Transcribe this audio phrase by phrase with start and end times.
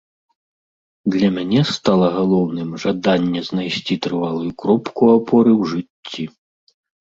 [1.15, 6.23] Для мяне стала галоўным жаданне знайсці трывалую кропку апоры ў жыцці.